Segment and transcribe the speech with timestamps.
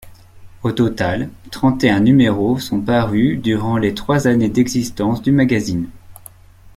[0.63, 5.91] Au total, trente-et-un numéros sont parus durant les trois ans d'existence du magazine.